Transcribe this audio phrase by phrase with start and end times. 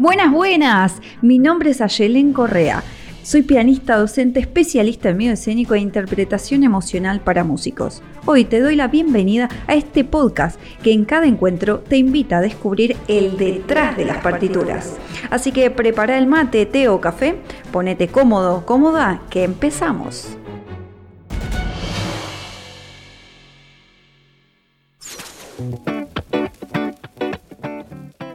[0.00, 1.02] Buenas, buenas.
[1.20, 2.82] Mi nombre es Ayelen Correa.
[3.22, 8.02] Soy pianista, docente, especialista en medio escénico e interpretación emocional para músicos.
[8.24, 12.40] Hoy te doy la bienvenida a este podcast que en cada encuentro te invita a
[12.40, 14.96] descubrir el detrás de las partituras.
[15.28, 17.36] Así que prepara el mate, té o café,
[17.70, 20.38] ponete cómodo, cómoda, que empezamos.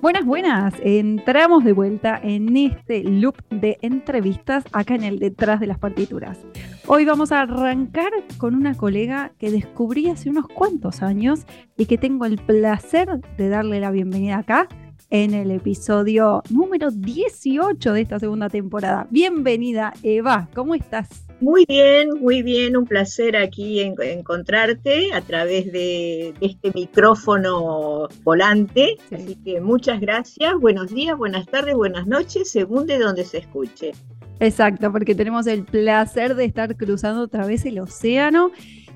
[0.05, 0.73] Buenas, buenas.
[0.83, 6.37] Entramos de vuelta en este loop de entrevistas acá en el detrás de las partituras.
[6.85, 11.97] Hoy vamos a arrancar con una colega que descubrí hace unos cuantos años y que
[11.97, 14.67] tengo el placer de darle la bienvenida acá
[15.09, 19.07] en el episodio número 18 de esta segunda temporada.
[19.09, 20.49] Bienvenida, Eva.
[20.53, 21.24] ¿Cómo estás?
[21.41, 28.95] Muy bien, muy bien, un placer aquí encontrarte a través de, este micrófono volante.
[29.11, 33.91] Así que muchas gracias, buenos días, buenas tardes, buenas noches, según de donde se escuche.
[34.39, 38.51] Exacto, porque tenemos el placer de estar cruzando otra vez el océano.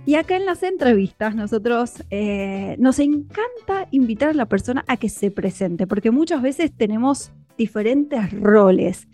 [0.06, 5.10] Y acá en las entrevistas nosotros eh, nos encanta invitar a la persona a que
[5.10, 9.10] se presente, porque muchas veces tenemos diferentes roles.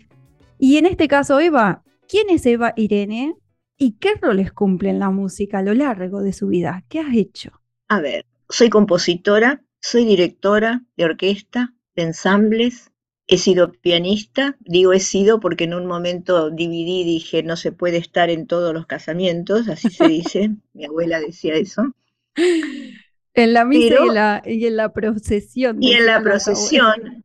[0.58, 3.36] Y en este caso, Eva, ¿Quién es Eva Irene
[3.76, 6.84] y qué roles cumple en la música a lo largo de su vida?
[6.88, 7.50] ¿Qué has hecho?
[7.88, 12.92] A ver, soy compositora, soy directora de orquesta, de ensambles,
[13.26, 17.96] he sido pianista, digo he sido porque en un momento dividí, dije no se puede
[17.96, 21.82] estar en todos los casamientos, así se dice, mi abuela decía eso.
[23.34, 25.82] En la misa y, en la procesión.
[25.82, 27.24] Y en la procesión.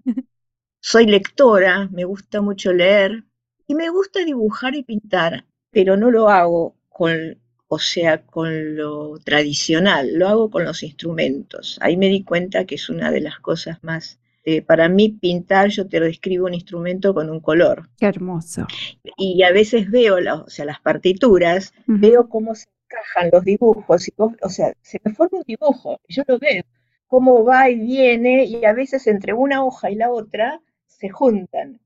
[0.79, 3.23] Soy lectora, me gusta mucho leer,
[3.71, 7.37] y me gusta dibujar y pintar, pero no lo hago con,
[7.69, 11.77] o sea, con lo tradicional, lo hago con los instrumentos.
[11.81, 15.69] Ahí me di cuenta que es una de las cosas más eh, para mí pintar,
[15.69, 17.87] yo te describo un instrumento con un color.
[17.97, 18.67] Qué hermoso.
[19.15, 24.13] Y a veces veo o sea, las partituras, veo cómo se encajan los dibujos, y
[24.17, 26.63] o sea, se me forma un dibujo, yo lo veo,
[27.07, 31.79] cómo va y viene, y a veces entre una hoja y la otra se juntan.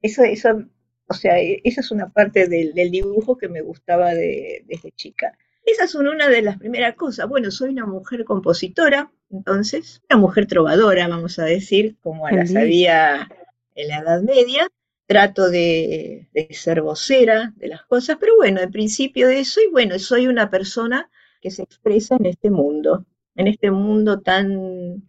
[0.00, 0.64] Eso, eso
[1.08, 5.36] o sea, e, esa es una parte del, dibujo que me gustaba desde chica.
[5.64, 7.28] Esas son una de las primeras cosas.
[7.28, 13.28] Bueno, soy una mujer compositora, entonces, una mujer trovadora, vamos a decir, como la sabía
[13.74, 14.68] en la Edad Media.
[15.08, 19.98] Trato de, ser vocera de las cosas, pero bueno, al principio de eso, y bueno,
[20.00, 23.06] soy una persona que se expresa en este mundo,
[23.36, 25.08] en este mundo tan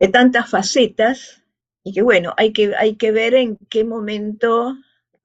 [0.00, 1.44] de tantas facetas,
[1.84, 4.74] y que bueno, hay que, hay que ver en qué momento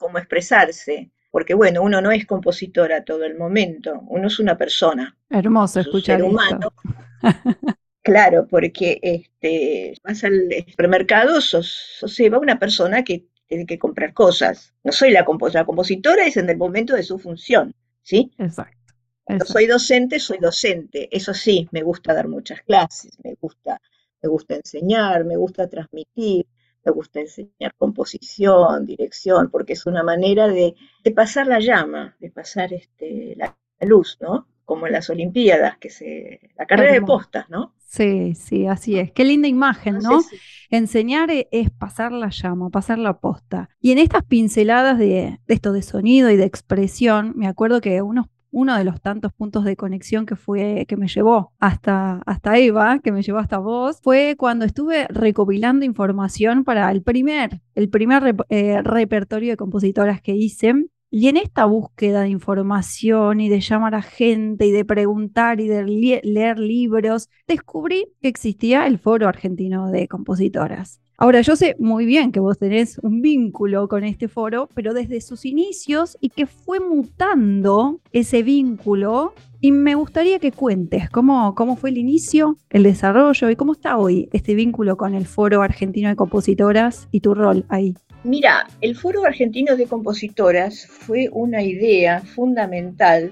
[0.01, 5.15] cómo expresarse, porque bueno, uno no es compositora todo el momento, uno es una persona.
[5.29, 6.73] Hermoso escuchar un humano.
[8.01, 14.11] claro, porque este, vas al supermercado, sos, o va una persona que tiene que comprar
[14.13, 14.73] cosas.
[14.83, 18.31] No soy la compositora, la compositora es en el momento de su función, ¿sí?
[18.39, 18.95] Exacto.
[19.23, 21.07] Cuando soy docente, soy docente.
[21.11, 23.79] Eso sí, me gusta dar muchas clases, me gusta,
[24.23, 26.47] me gusta enseñar, me gusta transmitir,
[26.83, 30.75] me gusta enseñar composición, dirección, porque es una manera de,
[31.15, 34.47] pasar la llama, de pasar este, la, luz, ¿no?
[34.65, 36.51] Como en las Olimpiadas, que se.
[36.55, 37.73] la carrera de postas, ¿no?
[37.87, 39.11] Sí, sí, así es.
[39.11, 40.21] Qué linda imagen, ¿no?
[40.69, 43.69] Enseñar e, es pasar la llama, pasar la posta.
[43.81, 48.01] Y en estas pinceladas de, de, esto de sonido y de expresión, me acuerdo que
[48.01, 52.57] unos uno de los tantos puntos de conexión que fue que me llevó hasta, hasta
[52.57, 57.89] Eva, que me llevó hasta vos, fue cuando estuve recopilando información para el primer, el
[57.89, 60.73] primer eh, repertorio de compositoras que hice.
[61.13, 65.67] Y en esta búsqueda de información y de llamar a gente y de preguntar y
[65.67, 65.83] de
[66.23, 71.01] leer libros, descubrí que existía el Foro Argentino de Compositoras.
[71.21, 75.21] Ahora, yo sé muy bien que vos tenés un vínculo con este foro, pero desde
[75.21, 79.35] sus inicios y que fue mutando ese vínculo.
[79.59, 83.99] Y me gustaría que cuentes cómo, cómo fue el inicio, el desarrollo y cómo está
[83.99, 87.93] hoy este vínculo con el Foro Argentino de Compositoras y tu rol ahí.
[88.23, 93.29] Mira, el Foro Argentino de Compositoras fue una idea fundamental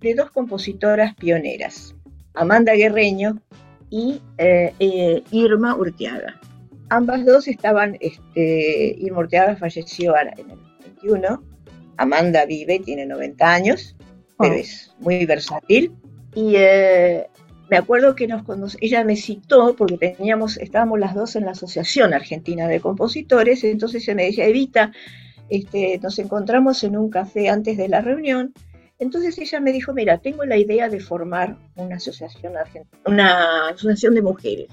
[0.00, 1.94] de dos compositoras pioneras,
[2.34, 3.40] Amanda Guerreño
[3.88, 6.39] y eh, eh, Irma Urtiaga.
[6.90, 9.26] Ambas dos estaban, este, Irma
[9.56, 11.42] falleció en el 21,
[11.96, 13.96] Amanda vive, tiene 90 años,
[14.36, 14.58] pero oh.
[14.58, 15.92] es muy versátil.
[16.34, 17.28] Y eh,
[17.70, 18.42] me acuerdo que nos
[18.80, 24.02] ella me citó porque teníamos, estábamos las dos en la Asociación Argentina de Compositores, entonces
[24.02, 24.90] ella me decía, Evita,
[25.48, 28.52] este, nos encontramos en un café antes de la reunión,
[28.98, 32.54] entonces ella me dijo, mira, tengo la idea de formar una asociación,
[33.06, 34.68] una asociación de mujeres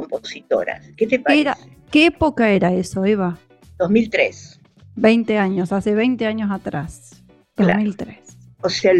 [0.00, 0.86] compositoras.
[0.96, 1.52] ¿Qué te parece?
[1.90, 3.38] ¿Qué época era eso, Eva?
[3.78, 4.60] 2003.
[4.96, 7.22] 20 años, hace 20 años atrás.
[7.56, 8.18] 2003.
[8.60, 8.92] O sea,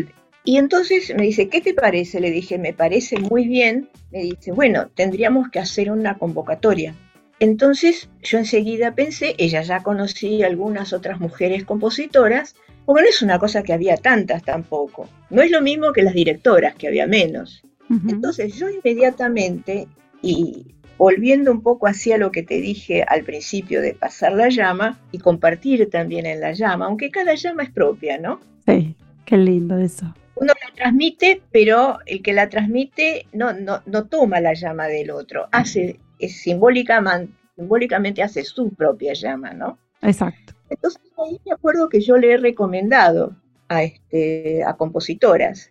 [0.44, 2.20] y entonces me dice, ¿qué te parece?
[2.20, 3.88] Le dije, me parece muy bien.
[4.10, 6.94] Me dice, bueno, tendríamos que hacer una convocatoria.
[7.40, 13.38] Entonces yo enseguida pensé, ella ya conocía algunas otras mujeres compositoras, porque no es una
[13.38, 15.08] cosa que había tantas tampoco.
[15.30, 17.62] No es lo mismo que las directoras, que había menos.
[18.08, 19.88] Entonces yo inmediatamente,
[20.20, 24.98] y volviendo un poco hacia lo que te dije al principio de pasar la llama
[25.12, 28.40] y compartir también en la llama, aunque cada llama es propia, ¿no?
[28.66, 30.12] Sí, qué lindo eso.
[30.34, 35.10] Uno la transmite, pero el que la transmite no, no, no toma la llama del
[35.10, 39.78] otro, hace es simbólicamente hace su propia llama, ¿no?
[40.02, 40.54] Exacto.
[40.68, 43.36] Entonces ahí me acuerdo que yo le he recomendado
[43.68, 45.70] a, este, a compositoras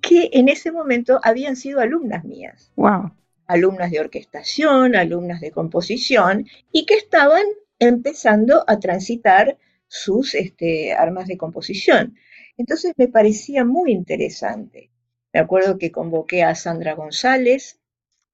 [0.00, 2.72] que en ese momento habían sido alumnas mías.
[2.76, 3.10] Wow.
[3.48, 7.44] Alumnas de orquestación, alumnas de composición, y que estaban
[7.80, 9.58] empezando a transitar
[9.88, 12.16] sus este, armas de composición.
[12.56, 14.90] Entonces me parecía muy interesante.
[15.32, 17.80] Me acuerdo que convoqué a Sandra González,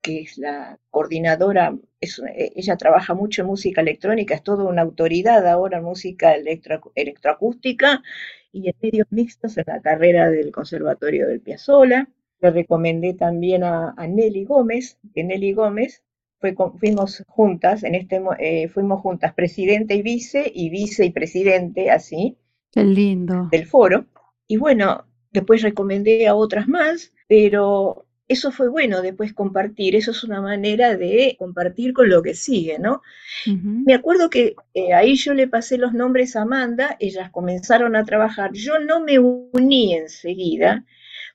[0.05, 5.78] que es la coordinadora, ella trabaja mucho en música electrónica, es toda una autoridad ahora
[5.78, 8.02] en música electroacústica
[8.52, 12.06] y en medios mixtos en la carrera del Conservatorio del Piazzolla.
[12.44, 16.02] Le recomendé también a, Nelly Gómez, que Nelly Gómez
[16.41, 21.91] fue, fuimos juntas, en este, eh, fuimos juntas presidente y vice, y vice y presidente,
[21.91, 22.37] así.
[22.70, 23.49] Qué lindo.
[23.50, 24.05] Del foro.
[24.46, 30.23] Y bueno, después recomendé a otras más, pero eso fue bueno después compartir, eso es
[30.23, 33.00] una manera de compartir con lo que sigue, ¿no?
[33.47, 38.05] Me acuerdo que eh, ahí yo le pasé los nombres a Amanda, ellas comenzaron a
[38.05, 40.85] trabajar, yo no me uní enseguida,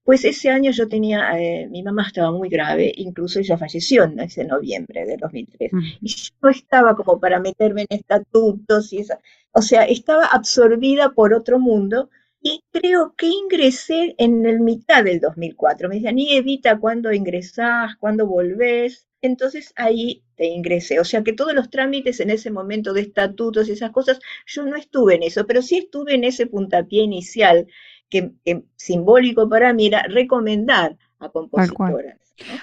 [0.04, 4.19] pues ese año yo tenía, eh, mi mamá estaba muy grave, incluso ella falleció en
[4.19, 9.19] ese noviembre de 2003, y yo no estaba como para meterme en estatutos y esa,
[9.51, 12.10] o sea, estaba absorbida por otro mundo,
[12.42, 15.90] y creo que ingresé en el mitad del 2004.
[15.90, 17.96] Me decían, y Evita, ¿cuándo ingresás?
[17.98, 19.07] ¿Cuándo volvés?
[19.22, 21.00] Entonces ahí te ingresé.
[21.00, 24.63] O sea que todos los trámites en ese momento de estatutos y esas cosas, yo
[24.66, 27.68] no estuve en eso, pero sí estuve en ese puntapié inicial
[28.09, 28.31] que,
[28.75, 32.17] simbólico para mí era recomendar a compositoras.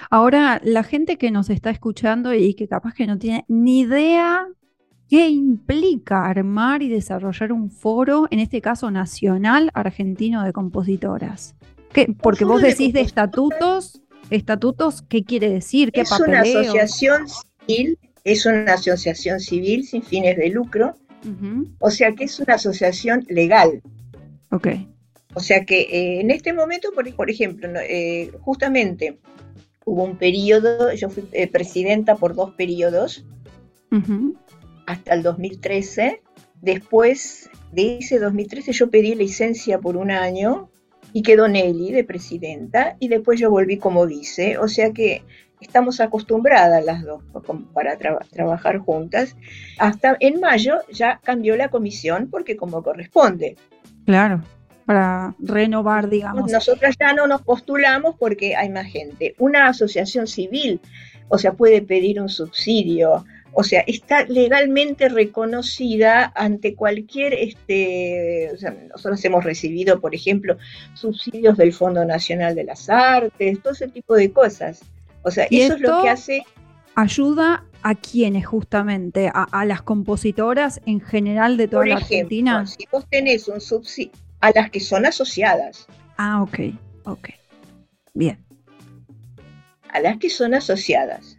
[0.09, 4.47] Ahora, la gente que nos está escuchando y que capaz que no tiene ni idea
[5.09, 11.55] ¿Qué implica armar y desarrollar un foro, en este caso nacional, argentino de compositoras?
[11.93, 12.13] ¿Qué?
[12.21, 15.93] Porque vos decís de, estatutos, estatutos, ¿qué quiere decir?
[15.93, 17.25] ¿Qué es una asociación
[17.65, 20.97] civil, es una asociación civil sin fines de lucro,
[21.79, 23.81] o sea que es una asociación legal.
[24.51, 24.67] Ok.
[25.37, 29.19] O sea que eh, en este momento, por, ejemplo, eh, justamente
[29.85, 33.23] hubo un periodo, yo fui eh, presidenta por dos periodos,
[34.87, 36.23] hasta el 2013.
[36.59, 40.71] Después de ese 2013 yo pedí licencia por un año
[41.13, 44.57] y quedó Nelly de presidenta y después yo volví como vice.
[44.57, 45.21] O sea que
[45.61, 47.21] estamos acostumbradas las dos
[47.75, 47.95] para
[48.31, 49.37] trabajar juntas.
[49.77, 53.55] Hasta en mayo ya cambió la comisión porque como corresponde.
[54.03, 54.41] Claro,
[54.87, 56.51] para renovar, digamos.
[56.51, 59.35] Nosotras ya no nos postulamos porque hay más gente.
[59.37, 60.79] Una asociación civil,
[61.27, 63.23] o sea, puede pedir un subsidio
[63.59, 70.57] o sea, está legalmente reconocida ante cualquier, este, o sea, nosotros hemos recibido, por ejemplo,
[70.93, 74.81] subsidios del Fondo Nacional de las Artes, todo ese tipo de cosas.
[75.23, 76.43] O sea, eso es lo que hace...
[76.93, 82.63] Ayuda a quienes justamente, a, las compositoras en general de toda la Argentina.
[82.67, 85.87] Si vos tenés un subsidio, a las que son asociadas.
[86.17, 86.59] Ah, ok,
[87.05, 87.29] ok.
[88.13, 88.43] Bien.
[89.89, 91.37] A las que son asociadas.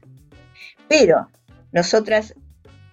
[0.88, 1.28] Pero
[1.73, 2.35] nosotras,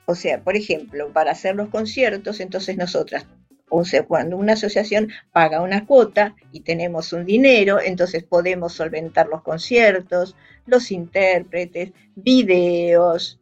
[0.05, 3.25] o sea, por ejemplo, para hacer los conciertos, entonces nosotras,
[3.69, 9.27] o sea, cuando una asociación paga una cuota y tenemos un dinero, entonces podemos solventar
[9.27, 10.35] los conciertos,
[10.65, 13.39] los intérpretes, videos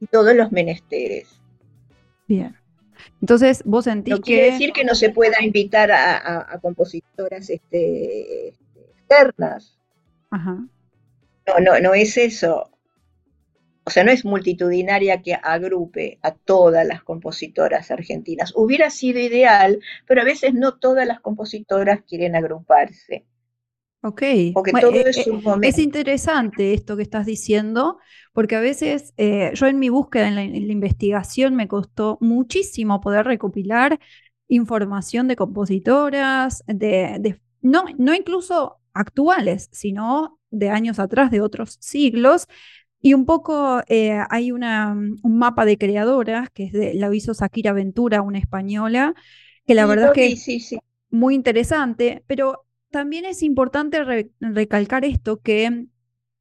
[0.00, 1.28] y todos los menesteres.
[2.26, 2.61] Bien.
[3.22, 9.78] Entonces, vos sentís no quiere decir que no se pueda invitar a, compositoras este, externas.
[10.30, 10.66] Ajá.
[11.46, 12.72] No, no, no es eso
[13.84, 18.52] o sea, no es multitudinaria que agrupe a todas las compositoras argentinas.
[18.54, 23.24] Hubiera sido ideal, pero a veces no todas las compositoras quieren agruparse.
[24.02, 24.22] Ok.
[24.52, 25.68] Porque todo eh, es, eh, un momento.
[25.68, 27.98] es interesante esto que estás diciendo,
[28.32, 33.26] porque a veces eh, yo en mi búsqueda, en la, investigación, me costó muchísimo poder
[33.26, 34.00] recopilar
[34.48, 42.48] información de compositoras, de, no, no incluso actuales, sino de años atrás, de otros siglos,
[43.00, 47.34] Y un poco eh, hay una, un mapa de creadoras que es de, la hizo
[47.34, 49.14] Sakira Ventura, una española,
[49.64, 50.76] que la verdad es que es
[51.10, 53.98] muy interesante, pero también es importante
[54.40, 55.86] recalcar esto, que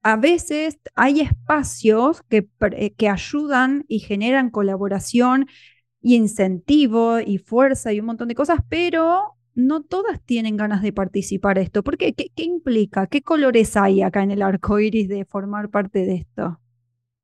[0.04, 2.48] a veces hay espacios que,
[2.96, 5.48] que ayudan y generan colaboración
[6.02, 10.94] y incentivo y fuerza y un montón de cosas, pero no todas tienen ganas de
[10.94, 11.84] participar esto.
[11.84, 12.14] ¿Por qué?
[12.14, 13.08] ¿Qué, implica?
[13.08, 16.60] ¿Qué colores hay acá en el arco iris de formar parte de esto?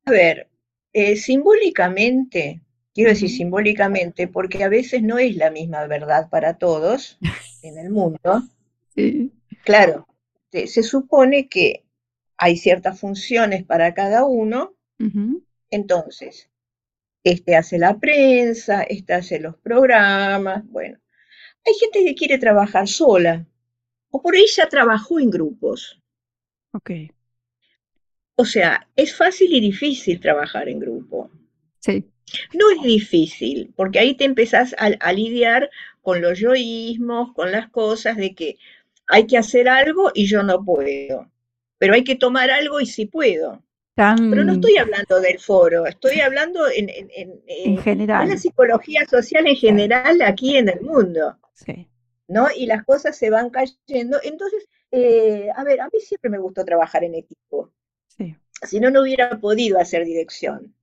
[0.06, 0.50] A ver,
[0.94, 2.62] eh, simbólicamente,
[2.94, 7.18] quiero decir simbólicamente, porque a veces no es la misma verdad para todos
[7.64, 8.44] en el mundo.
[9.64, 10.08] Claro,
[10.52, 11.86] se, supone que
[12.38, 14.76] hay ciertas funciones para cada uno.
[15.70, 16.50] Entonces,
[17.24, 20.98] este hace la prensa, este hace los programas, bueno.
[21.66, 23.46] Hay gente que quiere trabajar sola,
[24.10, 26.02] o por ahí ya trabajó en grupos.
[26.74, 26.92] Ok.
[28.36, 31.30] O sea, es fácil y difícil trabajar en grupo.
[31.80, 32.06] Sí.
[32.54, 35.70] No es difícil, porque ahí te empezás a, lidiar
[36.02, 38.58] con los yoísmos, con las cosas de que
[39.08, 41.32] hay que hacer algo y yo no puedo,
[41.78, 43.64] pero hay que tomar algo y sí puedo.
[43.98, 48.24] Pero no estoy hablando del foro, estoy hablando en, en, general.
[48.24, 51.36] En la psicología social en general aquí en el mundo.
[51.54, 51.90] Sí.
[52.28, 52.48] ¿No?
[52.56, 54.20] Y las cosas se van cayendo.
[54.22, 57.72] Entonces, eh, a ver, a mí siempre me gustó trabajar en equipo.
[58.06, 58.36] Sí.
[58.62, 60.76] Si no, no hubiera podido hacer dirección.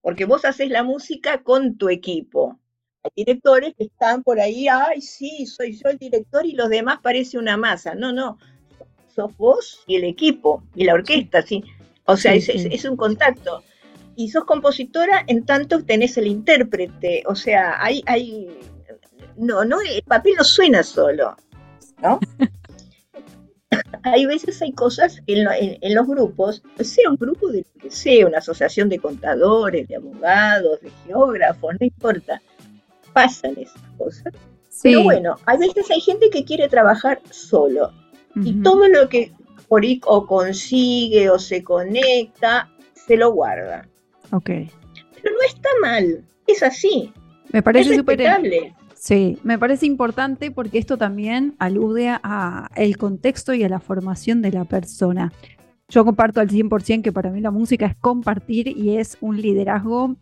[0.00, 2.58] Porque vos haces la música con tu equipo.
[3.04, 7.00] Hay directores que están por ahí, ay, sí, soy yo el director y los demás
[7.02, 7.94] parece una masa.
[7.94, 8.38] No, no,
[9.14, 11.64] sos vos y el equipo y la orquesta, sí.
[12.04, 13.62] O sea, es, un contacto.
[14.16, 17.22] Y sos compositora en tanto tenés el intérprete.
[17.26, 18.48] O sea, hay, hay,
[19.36, 21.36] no, no, el papel no suena solo,
[22.02, 22.20] ¿no?
[24.02, 25.46] hay veces hay cosas en,
[25.80, 29.96] en, los grupos, sea un grupo de lo que sea, una asociación de contadores, de
[29.96, 32.42] abogados, de geógrafos, no importa,
[33.12, 34.32] pasan esas cosas.
[34.82, 37.92] Pero bueno, hay veces hay gente que quiere trabajar solo
[38.34, 39.32] y todo lo que
[39.68, 43.88] por o consigue o se conecta, se lo guarda.
[44.30, 44.46] Ok.
[44.46, 47.12] Pero no está mal, es así.
[47.52, 48.20] Me parece súper.
[48.94, 54.42] Sí, me parece importante porque esto también alude a el contexto y a la formación
[54.42, 55.32] de la persona.
[55.88, 60.16] Yo comparto al 100% que para mí la música es compartir y es un liderazgo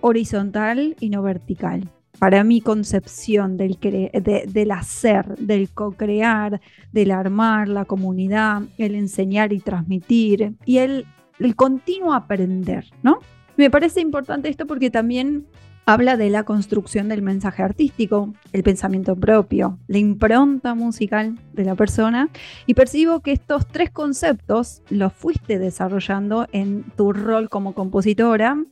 [0.00, 1.88] horizontal y no vertical
[2.18, 6.60] para mi concepción del, del hacer, del co-crear,
[6.92, 11.06] del armar la comunidad, el enseñar y transmitir y el,
[11.38, 13.20] el continuo aprender, ¿no?
[13.56, 15.46] Me parece importante esto porque también
[15.88, 21.76] habla de la construcción del mensaje artístico, el pensamiento propio, la impronta musical de la
[21.76, 22.28] persona
[22.66, 28.62] y percibo que estos tres conceptos los fuiste desarrollando en tu rol como compositora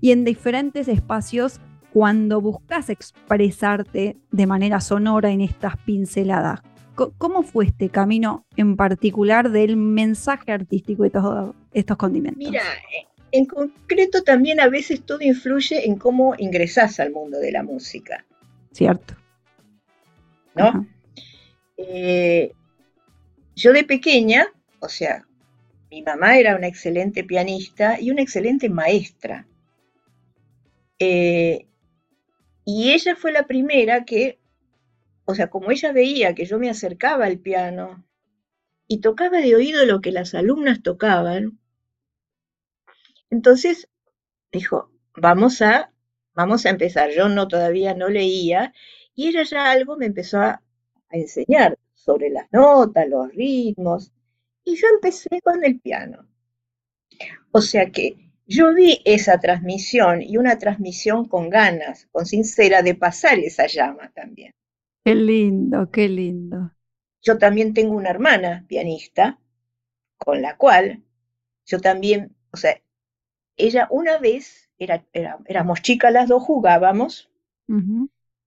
[0.00, 1.60] y en diferentes espacios
[1.92, 6.60] cuando buscas expresarte de manera sonora en estas pinceladas.
[6.94, 12.38] ¿Cómo fue este camino en particular del mensaje artístico de todos estos condimentos?
[12.38, 12.62] Mira,
[13.30, 18.24] en concreto también a veces todo influye en cómo ingresás al mundo de la música.
[18.72, 19.14] Cierto.
[20.54, 20.86] ¿No?
[21.78, 22.52] Eh,
[23.56, 24.46] yo de pequeña,
[24.80, 25.26] o sea,
[25.90, 29.46] mi mamá era una excelente pianista y una excelente maestra.
[30.98, 31.66] Eh,
[32.64, 34.40] y ella fue la primera que,
[35.26, 38.04] o sea, como ella veía que yo me acercaba al piano
[38.88, 41.58] y tocaba de oído lo que las alumnas tocaban,
[43.30, 43.88] entonces
[44.52, 45.92] dijo, vamos a,
[46.34, 47.10] vamos a empezar.
[47.12, 48.74] Yo no todavía no leía
[49.14, 50.62] y ella ya algo me empezó a,
[51.10, 54.12] a enseñar sobre las notas, los ritmos,
[54.64, 56.28] y yo empecé con el piano.
[57.52, 62.94] O sea que yo vi esa transmisión y una transmisión con ganas, con sincera, de
[62.94, 64.52] pasar esa llama también.
[65.04, 66.72] Qué lindo, qué lindo.
[67.22, 69.38] Yo también tengo una hermana pianista,
[70.18, 71.02] con la cual
[71.66, 72.80] yo también, o sea,
[73.56, 77.30] ella una vez, era, éramos chicas las dos, jugábamos,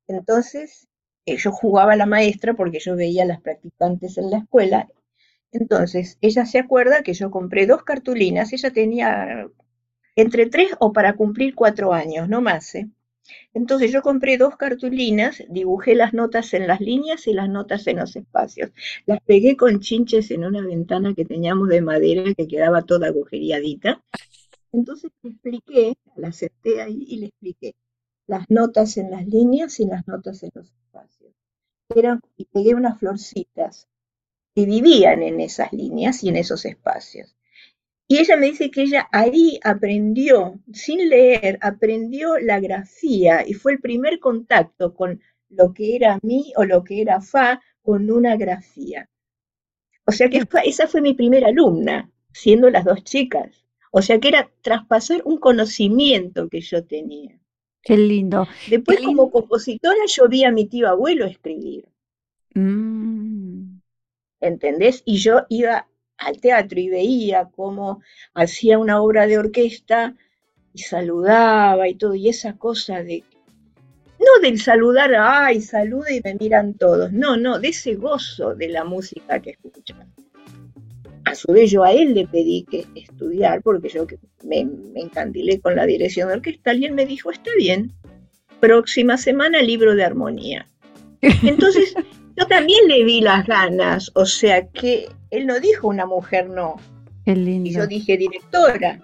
[0.07, 0.87] entonces
[1.25, 4.89] eh, yo jugaba a la maestra porque yo veía a las practicantes en la escuela,
[5.51, 9.49] entonces ella se acuerda que yo compré dos cartulinas, ella tenía
[10.15, 12.75] entre tres o para cumplir cuatro años, no más.
[12.75, 12.89] ¿eh?
[13.53, 17.97] Entonces yo compré dos cartulinas, dibujé las notas en las líneas y las notas en
[17.97, 18.71] los espacios.
[19.05, 24.03] Las pegué con chinches en una ventana que teníamos de madera que quedaba toda agujereadita.
[24.71, 27.75] Entonces le expliqué, la senté ahí y le expliqué
[28.27, 31.33] las notas en las líneas y las notas en los espacios.
[31.95, 33.87] Eran, y pegué unas florcitas
[34.55, 37.34] que vivían en esas líneas y en esos espacios.
[38.07, 43.73] Y ella me dice que ella ahí aprendió, sin leer, aprendió la grafía y fue
[43.73, 48.35] el primer contacto con lo que era mi o lo que era fa con una
[48.35, 49.09] grafía.
[50.05, 53.65] O sea que esa fue mi primera alumna, siendo las dos chicas.
[53.91, 57.39] O sea que era traspasar un conocimiento que yo tenía.
[57.81, 58.47] Qué lindo.
[58.69, 61.87] Después, como compositora, yo vi a mi tío abuelo escribir.
[62.53, 63.79] Mm.
[64.41, 65.01] ¿Entendés?
[65.05, 68.01] Y yo iba al teatro y veía cómo
[68.33, 70.15] hacía una obra de orquesta
[70.73, 73.23] y saludaba y todo, y esa cosa de,
[74.19, 78.69] no del saludar, ay, salude y me miran todos, no, no, de ese gozo de
[78.69, 80.13] la música que escuchan.
[81.23, 84.05] A su vez yo a él le pedí que estudiar porque yo
[84.43, 87.93] me, me encandilé con la dirección de orquesta y él me dijo, está bien,
[88.59, 90.69] próxima semana libro de armonía.
[91.21, 91.95] Entonces
[92.37, 96.75] yo también le vi las ganas, o sea que él no dijo una mujer no.
[97.25, 98.99] Y yo dije directora,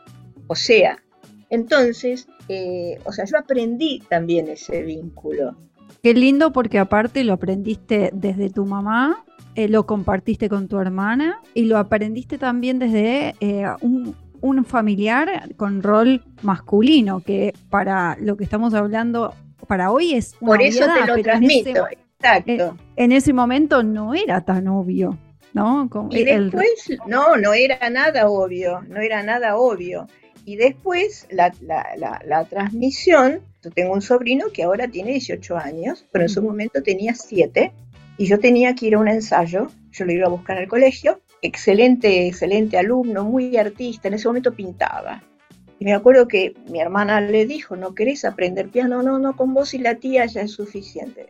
[0.47, 1.01] o sea,
[1.49, 5.55] entonces, eh, o sea, yo aprendí también ese vínculo.
[6.03, 9.23] Qué lindo porque aparte lo aprendiste desde tu mamá,
[9.55, 15.81] eh, lo compartiste con tu hermana y lo aprendiste también desde eh, un, familiar con
[15.81, 19.33] rol masculino, que para lo que estamos hablando
[19.67, 20.35] para hoy es...
[20.39, 21.87] Por eso te lo transmito,
[22.23, 22.77] exacto.
[22.95, 25.17] en ese momento no era tan obvio.
[25.53, 25.89] ¿no?
[26.11, 30.07] y después, no, no era nada obvio, no era nada obvio.
[30.45, 31.51] Y después la,
[32.49, 37.13] transmisión, yo tengo un sobrino que ahora tiene 18 años, pero en su momento tenía
[37.13, 37.71] 7,
[38.17, 41.21] y yo tenía que ir a un ensayo, yo lo iba a buscar al colegio,
[41.41, 45.23] excelente, excelente alumno, muy artista, en ese momento pintaba.
[45.79, 49.01] Y me acuerdo que mi hermana le dijo, ¿no querés aprender piano?
[49.01, 51.29] No, no, con vos y la tía ya es suficiente.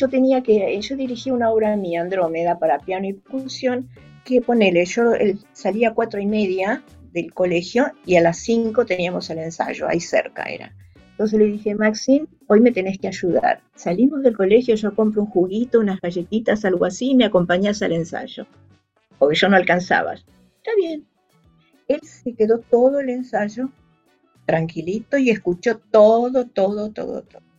[0.00, 3.90] Yo tenía que, yo dirigí una obra mía, Andrómeda, para piano y percusión,
[4.24, 5.12] que ponele, yo
[5.52, 10.00] salía a cuatro y media del colegio y a las cinco teníamos el ensayo, ahí
[10.00, 10.74] cerca era.
[11.10, 13.60] Entonces le dije, Maxine, hoy me tenés que ayudar.
[13.74, 17.92] Salimos del colegio, yo compro un juguito, unas galletitas, algo así, y me acompañás al
[17.92, 18.46] ensayo.
[19.18, 20.14] Porque yo no alcanzaba.
[20.14, 21.06] Está bien.
[21.88, 23.68] Él se quedó todo el ensayo
[24.46, 27.49] tranquilito y escuchó todo, todo, todo, todo.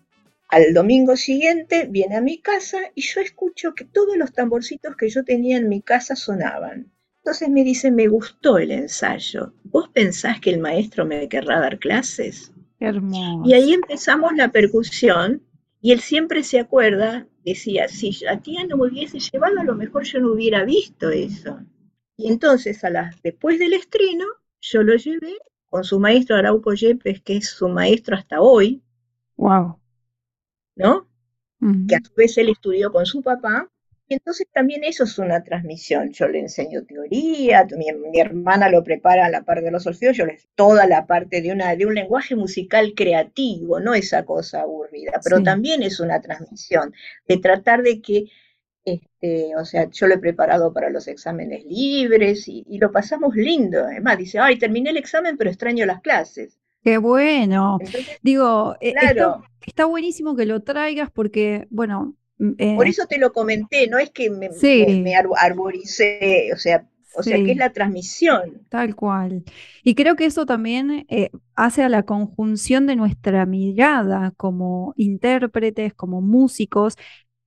[0.52, 5.10] Al domingo siguiente viene a mi casa y yo escucho que todos los tamborcitos que
[5.10, 6.92] yo tenía en mi casa sonaban.
[7.20, 9.54] Entonces me dice, me gustó el ensayo.
[9.64, 12.52] ¿Vos pensás que el maestro me querrá dar clases?
[12.82, 13.44] Hermoso.
[13.46, 15.42] Y ahí empezamos la percusión
[15.80, 19.76] y él siempre se acuerda, decía, si a tía no me hubiese llevado, a lo
[19.76, 21.60] mejor yo no hubiera visto eso.
[22.18, 24.26] Y entonces, a las, después del estreno,
[24.60, 25.38] yo lo llevé
[25.70, 28.84] con su maestro Arauco Yepes, que es su maestro hasta hoy.
[29.38, 29.81] Wow.
[30.82, 31.08] ¿No?
[31.88, 33.70] Que a su vez él estudió con su papá.
[34.08, 36.12] Y entonces también eso es una transmisión.
[36.12, 40.26] Yo le enseño teoría, mi, hermana lo prepara a la parte de los solfeos, yo
[40.26, 45.14] les toda la parte de, una, de un lenguaje musical creativo, no esa cosa aburrida,
[45.24, 46.94] pero también es una transmisión
[47.26, 48.26] de tratar de que
[48.84, 53.84] este, o sea, yo lo he preparado para los exámenes libres y, lo pasamos lindo.
[53.84, 56.60] Además, dice, ay, terminé el examen, pero extraño las clases.
[56.84, 57.78] Qué bueno.
[58.22, 58.94] Digo, e,
[59.66, 62.16] está, buenísimo que lo traigas porque, bueno.
[62.38, 64.50] Mm, Por eh eso te lo comenté, no es que me,
[65.16, 68.66] arboricé, o sea, o sea, que es la transmisión.
[68.70, 69.44] Tal cual.
[69.84, 75.94] Y creo que eso también eh, hace a la conjunción de nuestra mirada como intérpretes,
[75.94, 76.96] como músicos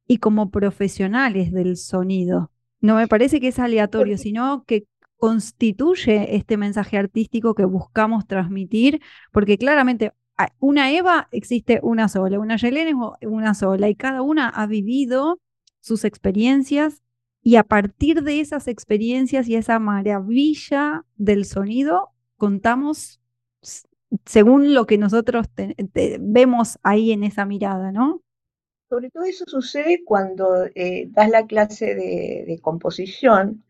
[0.07, 2.51] y como profesionales del sonido.
[2.81, 4.85] No me parece que es aleatorio, sino que
[5.25, 9.01] constituye este mensaje artístico que buscamos transmitir,
[9.33, 12.91] porque claramente ah, una Eva existe una sola, una Yelena
[13.23, 15.41] es una sola, y cada una ha vivido
[15.81, 17.01] sus experiencias
[17.41, 23.19] y a partir de esas experiencias y esa maravilla del sonido, contamos
[24.27, 25.47] según lo que nosotros
[26.21, 28.21] vemos ahí en esa mirada, ¿no?
[28.91, 33.65] Sobre todo eso sucede cuando eh, das la clase de composición,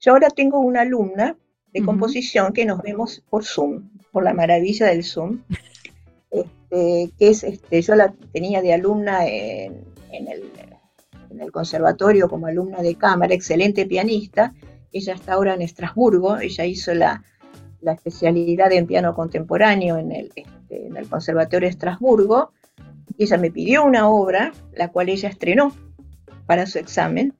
[0.00, 1.36] yo ahora tengo una alumna
[1.72, 5.42] de composición que nos vemos por Zoom, por la maravilla del Zoom,
[6.30, 12.94] este, que es, este, yo la tenía de alumna en, el, conservatorio como alumna de
[12.94, 14.54] cámara, excelente pianista,
[14.92, 17.22] ella está ahora en Estrasburgo, ella hizo la,
[17.82, 22.52] especialidad en piano contemporáneo en el, este, en el Conservatorio de Estrasburgo,
[23.16, 25.72] y ella me pidió una obra, la cual ella estrenó
[26.46, 27.34] para su examen,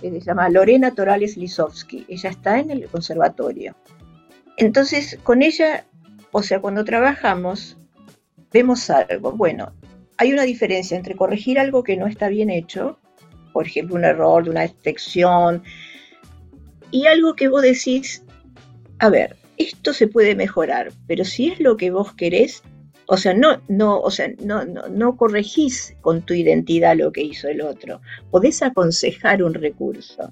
[0.00, 2.04] se llama Lorena Torales Lisowski.
[2.08, 3.76] Ella está en el conservatorio.
[4.56, 5.86] Entonces, con ella,
[6.32, 7.76] o sea, cuando trabajamos,
[8.52, 9.32] vemos algo.
[9.32, 9.72] Bueno,
[10.16, 12.98] hay una diferencia entre corregir algo que no está bien hecho,
[13.52, 15.62] por ejemplo, un error de una detección,
[16.90, 18.24] y algo que vos decís,
[18.98, 22.62] a ver, esto se puede mejorar, pero si es lo que vos querés,
[23.10, 27.22] o sea, no, no, o sea, no, no, no corregís con tu identidad lo que
[27.22, 28.02] hizo el otro.
[28.30, 30.30] Podés aconsejar un recurso.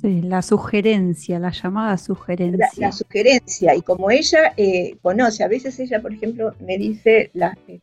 [0.00, 2.68] Sí, la sugerencia, la llamada sugerencia.
[2.78, 7.56] La, sugerencia, y como ella eh, conoce, a veces ella, por ejemplo, me dice, la,
[7.68, 7.78] eh,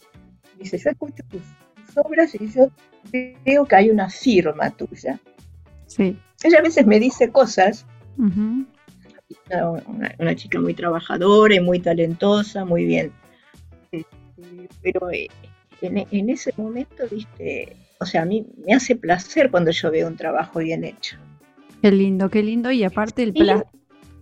[0.59, 1.41] dice, yo escucho tus,
[1.95, 2.69] obras y yo
[3.11, 5.21] veo que hay una firma tuya.
[5.85, 6.19] Sí.
[6.43, 7.85] Ella a veces me dice cosas,
[8.17, 8.67] una,
[10.35, 13.13] chica muy trabajadora y muy talentosa, muy bien.
[14.81, 15.27] Pero eh,
[15.81, 20.17] en, ese momento, viste, o sea, a mí me hace placer cuando yo veo un
[20.17, 21.17] trabajo bien hecho.
[21.81, 23.67] Qué lindo, qué lindo, y aparte el placer.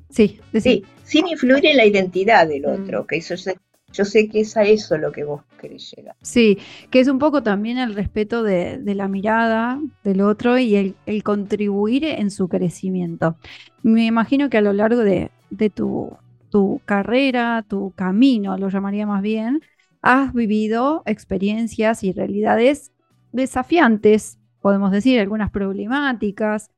[0.10, 2.84] Sí, sí, sin influir en la identidad del mm.
[2.84, 3.36] otro, que eso
[3.96, 6.16] yo sé que es a eso lo que vos querés llegar.
[6.22, 6.58] Sí,
[6.92, 12.04] que es un poco también el respeto de, la mirada del otro y el, contribuir
[12.04, 13.38] en su crecimiento.
[13.84, 15.32] Me imagino que a lo largo de,
[15.74, 16.18] tu,
[16.50, 19.62] tu carrera, tu camino, lo llamaría más bien,
[20.06, 22.92] has vivido experiencias y realidades
[23.32, 26.70] desafiantes, podemos decir, algunas problemáticas,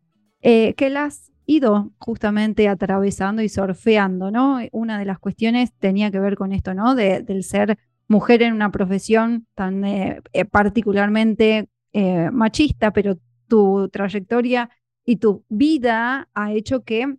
[0.42, 4.60] eh, que las ido justamente atravesando y surfeando, ¿no?
[4.72, 6.96] Una de las cuestiones tenía que ver con esto, ¿no?
[6.96, 13.18] De, del ser mujer en una profesión tan eh, particularmente eh, machista, pero
[13.50, 14.70] tu trayectoria
[15.04, 17.18] y tu vida ha hecho que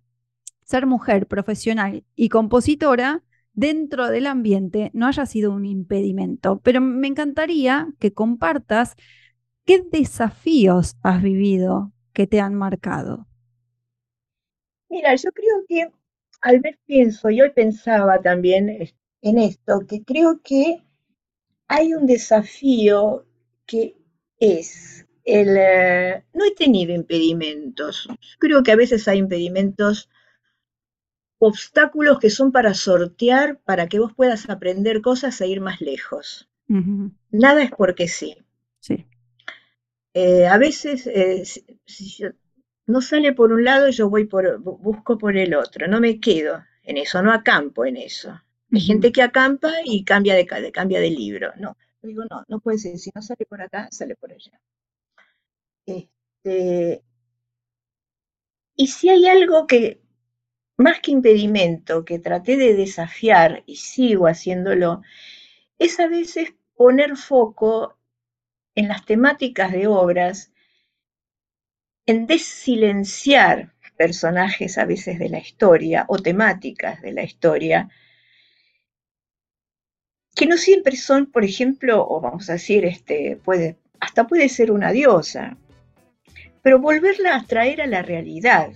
[0.62, 3.23] ser mujer profesional y compositora
[3.59, 6.61] dentro del ambiente no haya sido un impedimento.
[6.62, 8.94] Pero me encantaría que compartas
[9.64, 13.27] qué desafíos has vivido que te han marcado.
[14.88, 15.90] Mira, yo creo que
[16.40, 18.71] al ver pienso, y hoy pensaba también
[19.23, 20.85] en esto, que creo que
[21.66, 23.27] hay un desafío
[23.66, 23.97] que
[24.38, 25.57] es el...
[25.59, 28.09] Eh, no he tenido impedimentos.
[28.38, 30.09] Creo que a veces hay impedimentos,
[31.38, 36.48] obstáculos que son para sortear, para que vos puedas aprender cosas e ir más lejos.
[37.31, 38.37] Nada es porque sí.
[38.81, 39.07] Sí.
[40.14, 42.29] Eh, a veces, eh, si yo
[42.87, 46.64] no sale por un lado, yo voy por, busco por el otro, no me quedo
[46.83, 48.40] en eso, no acampo en eso.
[48.72, 51.53] Hay gente que acampa y cambia de, cambia de libro.
[51.59, 54.61] No, digo, no, no puede ser, si no sale por acá, sale por allá.
[55.87, 57.03] Este,
[58.77, 60.01] y si hay algo que,
[60.79, 65.03] más que impedimento, que traté de desafiar y sigo haciéndolo,
[65.79, 67.99] es a veces poner foco
[68.75, 70.53] en las temáticas de obras
[72.07, 77.91] en desilenciar personajes a veces de la historia o temáticas de la historia,
[80.35, 84.71] que no siempre son, por ejemplo, o vamos a decir, este, puede, hasta puede ser
[84.71, 85.59] una diosa,
[86.62, 88.71] pero volverla a traer a la realidad,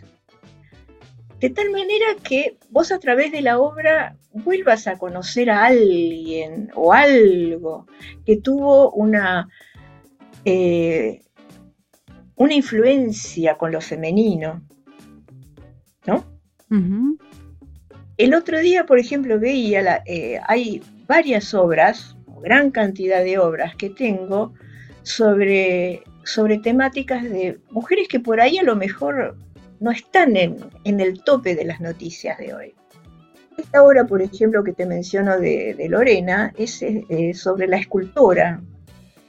[1.42, 6.70] de tal manera que vos a través de la obra vuelvas a conocer a alguien
[6.76, 7.88] o algo
[8.24, 9.48] que tuvo una
[10.44, 11.20] eh,
[12.36, 14.62] una influencia con lo femenino,
[16.06, 16.24] ¿no?
[18.16, 23.74] El otro día, por ejemplo, veía, la, eh, hay varias obras, gran cantidad de obras
[23.74, 24.54] que tengo
[25.02, 29.36] sobre, sobre temáticas de mujeres que por ahí a lo mejor
[29.82, 32.74] no están en, el tope de las noticias de hoy.
[33.58, 38.62] Esta obra, por ejemplo, que te menciono de, Lorena, es eh, sobre la escultora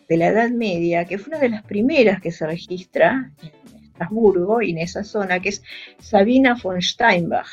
[0.08, 4.62] de la Edad Media, que fue una de las primeras que se registra en Estrasburgo
[4.62, 5.64] y en esa zona, que es
[6.00, 7.50] Sabina von Steinbach.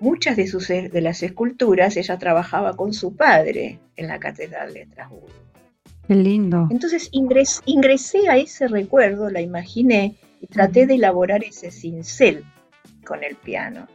[0.00, 4.82] Muchas de, sus, de las esculturas ella trabajaba con su padre en la Catedral de
[4.82, 5.28] Estrasburgo.
[6.08, 6.68] Qué lindo.
[6.70, 12.44] Entonces ingresé a ese recuerdo, la imaginé y traté de elaborar ese cincel
[13.06, 13.88] con el piano.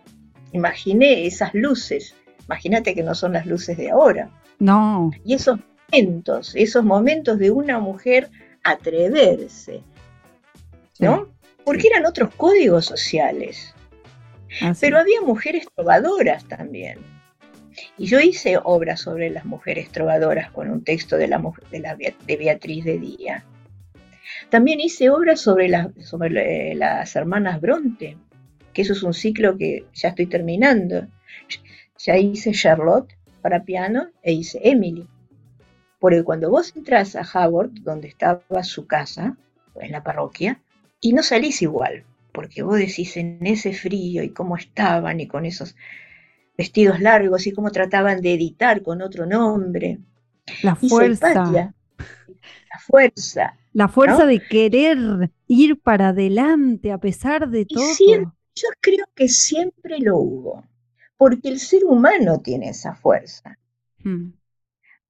[0.52, 2.16] Imaginé esas luces.
[2.46, 4.32] Imagínate que no son las luces de ahora.
[4.58, 5.12] No.
[5.24, 5.60] Y esos
[5.92, 8.30] esos momentos de una mujer
[8.64, 9.82] atreverse,
[11.00, 11.30] ¿no?
[11.64, 13.74] Porque eran otros códigos sociales.
[14.80, 16.98] Pero había mujeres trovadoras también.
[17.98, 21.40] Y yo hice obras sobre las mujeres trovadoras con un texto de, la,
[21.72, 23.46] de, Beatriz de Día.
[24.50, 25.70] También hice obras sobre,
[26.02, 28.18] sobre las hermanas Bronte,
[28.74, 31.08] que eso es un ciclo que ya estoy terminando.
[32.00, 35.08] Ya hice Charlotte para piano e hice Emily.
[36.00, 39.38] Porque cuando vos entras a Howard, donde estaba su casa,
[39.76, 40.62] en la parroquia,
[41.02, 45.46] y no salís igual, porque vos decís en ese frío y cómo estaban y con
[45.46, 45.76] esos
[46.58, 50.00] vestidos largos y cómo trataban de editar con otro nombre.
[50.64, 51.74] La fuerza.
[52.80, 53.58] Fuerza.
[53.74, 57.84] La fuerza de querer ir para adelante a pesar de todo.
[58.56, 60.63] yo creo que siempre lo hubo.
[61.18, 63.60] porque el ser humano tiene esa fuerza.
[64.02, 64.32] Hmm.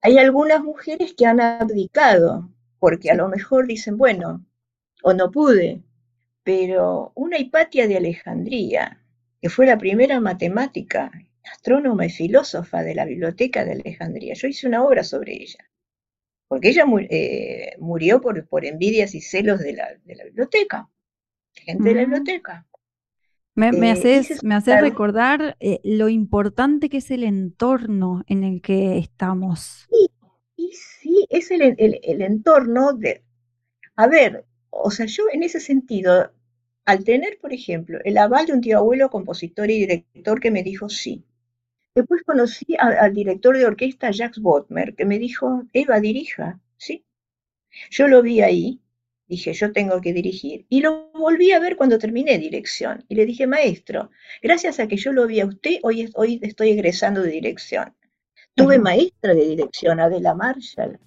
[0.01, 4.43] Hay algunas mujeres que han abdicado, porque a lo mejor dicen, bueno,
[5.03, 5.83] o no pude,
[6.43, 8.99] pero una Hipatia de Alejandría,
[9.39, 11.11] que fue la primera matemática,
[11.43, 15.69] astrónoma y filósofa de la Biblioteca de Alejandría, yo hice una obra sobre ella,
[16.49, 20.89] porque ella eh, murió por, por, envidias y celos de la, biblioteca,
[21.53, 22.65] gente de la biblioteca.
[23.53, 28.97] Me, me, eh, haces, recordar eh, lo importante que es el entorno en el que
[28.97, 29.87] estamos.
[29.89, 30.09] Sí,
[30.55, 33.23] y sí, es el, el, entorno de...
[33.95, 36.31] A ver, o sea, yo en ese sentido,
[36.85, 40.63] al tener, por ejemplo, el aval de un tío abuelo, compositor y director que me
[40.63, 41.23] dijo sí.
[41.95, 47.05] Después conocí al director de orquesta, Jacques Botmer, que me dijo, Eva, dirija, ¿sí?
[47.89, 48.81] Yo lo vi ahí
[49.29, 50.65] Dije, yo tengo que dirigir.
[50.69, 53.05] Y lo volví a ver cuando terminé dirección.
[53.07, 54.09] Y le dije, maestro,
[54.41, 57.95] gracias a que yo lo vi a usted, hoy, hoy estoy egresando de dirección.
[58.55, 60.99] Tuve maestra de dirección, Adela Marshall.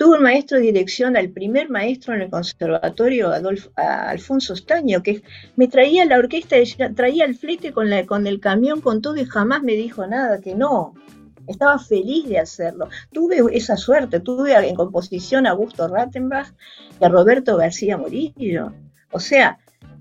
[0.00, 3.32] Tuve un maestro de dirección, al primer maestro en el conservatorio,
[3.76, 5.22] Alfonso Staño, que
[5.56, 6.56] me traía la orquesta,
[6.96, 10.54] traía el flete con, con el camión, con todo y jamás me dijo nada, que
[10.54, 10.94] no,
[11.46, 12.88] estaba feliz de hacerlo.
[13.12, 16.50] Tuve esa suerte, tuve en composición a Augusto Rattenbach
[16.98, 18.72] y a Roberto García Morillo.
[19.12, 19.58] O sea,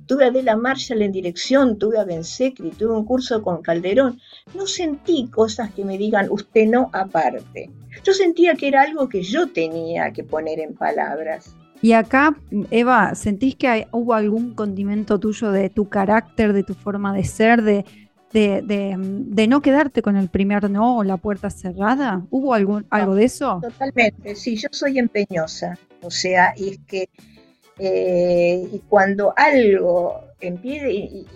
[0.09, 4.19] tuve a Adela Marshall en dirección, tuve a Ben Secri, tuve un curso con Calderón.
[4.55, 7.69] No sentí cosas que me digan usted no aparte.
[8.03, 11.55] Yo sentía que era algo que yo tenía que poner en palabras.
[11.83, 12.35] Y acá,
[12.71, 17.61] Eva, ¿sentís que hubo algún condimento tuyo de tu carácter, de tu forma de ser,
[17.61, 17.85] de,
[18.33, 22.25] de, no quedarte con el primer no o la puerta cerrada?
[22.31, 23.59] ¿Hubo algún, algo de eso?
[23.61, 27.09] Totalmente, sí, yo soy empeñosa, o sea, y es que
[27.79, 31.27] eh, y cuando algo empiece, y,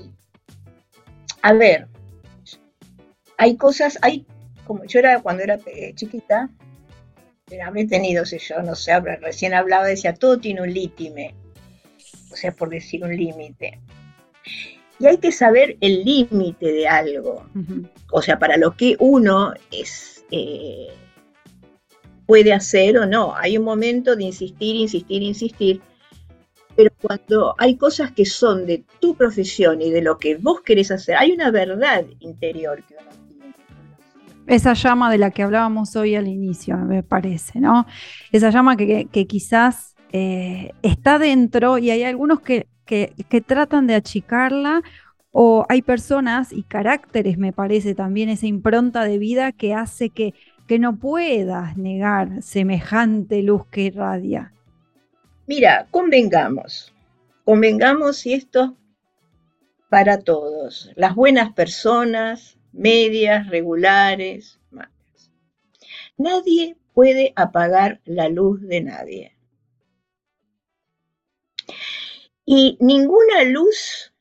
[1.42, 1.88] a ver,
[3.38, 4.26] hay cosas, hay,
[4.66, 6.50] como yo era cuando era eh, chiquita,
[7.66, 11.34] habré tenido, sé yo, no sé, recién hablaba, decía, todo tiene un límite,
[12.32, 13.80] o sea, por decir un límite.
[15.00, 17.46] Y hay que saber el límite de algo.
[18.12, 20.88] O sea, para lo que uno es, eh,
[22.26, 23.36] puede hacer o no.
[23.36, 25.82] Hay un momento de insistir, insistir, insistir.
[26.76, 30.92] Pero cuando hay cosas que son de tu profesión y de lo que vos querés
[30.92, 32.96] hacer, hay una verdad interior que.
[34.46, 37.88] Esa llama de la que hablábamos hoy al inicio, me parece, ¿no?
[38.32, 44.82] Esa llama que, quizás eh, está dentro y hay algunos que que, tratan de achicarla
[45.32, 50.34] o hay personas y caracteres, me parece también, esa impronta de vida que hace que,
[50.68, 54.54] que no puedas negar semejante luz que irradia.
[55.46, 56.94] Mira, convengamos,
[57.44, 58.78] convengamos y esto
[59.90, 65.32] para todos, las buenas personas, medias, regulares, malas.
[66.18, 69.38] Nadie puede apagar la luz de nadie.
[72.46, 74.14] Y ninguna luz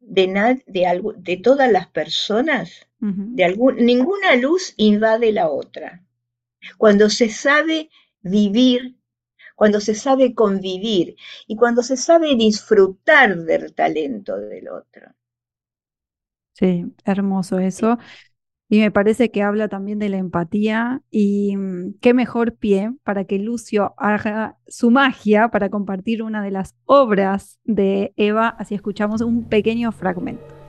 [0.00, 0.26] de,
[0.66, 6.04] de, de todas las personas, de algún, ninguna luz invade la otra.
[6.78, 7.90] Cuando se sabe
[8.22, 8.96] vivir,
[9.54, 15.12] cuando se sabe convivir y cuando se sabe disfrutar del talento del otro.
[16.52, 17.98] Sí, hermoso eso.
[18.68, 23.24] Y me parece que habla también de la empatía y mm, qué mejor pie para
[23.26, 29.20] que Lucio haga su magia para compartir una de las obras de Eva, así escuchamos
[29.22, 30.63] un pequeño fragmento.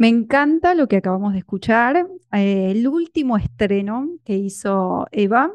[0.00, 2.06] Me encanta lo que acabamos de escuchar.
[2.32, 5.54] Eh, el último estreno que hizo Eva.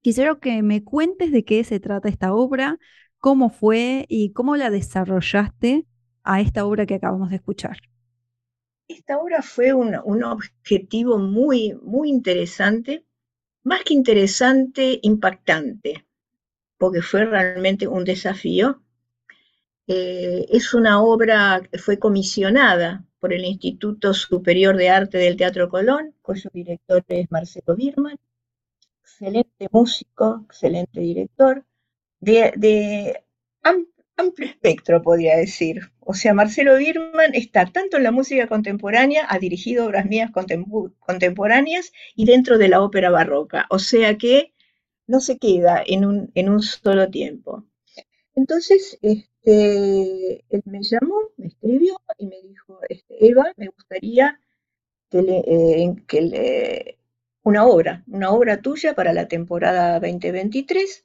[0.00, 2.78] Quisiera que me cuentes de qué se trata esta obra,
[3.18, 5.88] cómo fue y cómo la desarrollaste
[6.22, 7.78] a esta obra que acabamos de escuchar.
[8.86, 13.04] Esta obra fue un, objetivo muy, muy interesante,
[13.64, 16.06] más que interesante, impactante,
[16.78, 18.84] porque fue realmente un desafío.
[19.88, 25.70] Eh, es una obra que fue comisionada por el Instituto Superior de Arte del Teatro
[25.70, 28.18] Colón, cuyo director es Marcelo Birman,
[29.00, 31.64] excelente músico, excelente director,
[32.20, 33.24] de,
[34.14, 35.90] amplio espectro, podría decir.
[36.00, 41.92] O sea, Marcelo Birman está tanto en la música contemporánea, ha dirigido obras mías contemporáneas
[42.14, 43.64] y dentro de la ópera barroca.
[43.70, 44.52] O sea que
[45.06, 47.64] no se queda en un, en un solo tiempo.
[48.34, 48.98] Entonces,
[49.44, 54.40] este, él me llamó, me escribió y me dijo, este, Eva, me gustaría
[55.10, 56.98] que, le, eh,
[57.42, 61.04] una obra, una obra tuya para la temporada 2023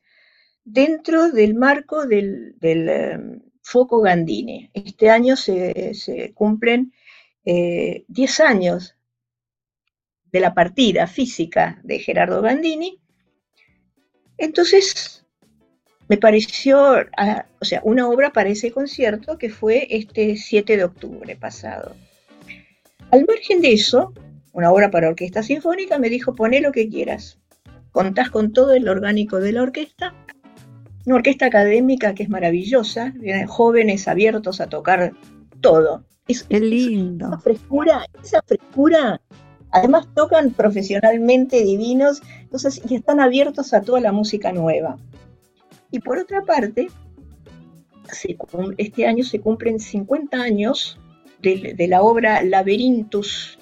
[0.63, 4.71] dentro del marco del, em, foco Gandini.
[4.73, 6.93] Este año se, cumplen
[7.43, 8.95] 10 eh, años
[10.31, 13.01] de la partida física de Gerardo Gandini.
[14.37, 15.18] Entonces,
[16.09, 20.83] me pareció, ah, o sea, una obra para ese concierto que fue este 7 de
[20.83, 21.95] octubre pasado.
[23.11, 24.13] Al margen de eso,
[24.51, 27.37] una obra para orquesta sinfónica, me dijo, poné lo que quieras.
[27.91, 30.15] Contás con todo el orgánico de la orquesta.
[31.05, 35.13] Una orquesta académica que es maravillosa, vienen jóvenes abiertos a tocar
[35.61, 36.05] todo.
[36.27, 37.27] Es, Qué lindo.
[37.27, 39.21] esa frescura, esa frescura.
[39.71, 44.97] Además tocan profesionalmente divinos, entonces y están abiertos a toda la música nueva.
[45.91, 46.87] Y por otra parte,
[48.77, 50.99] este año se cumplen 50 años
[51.41, 53.59] de, de la obra Laberintus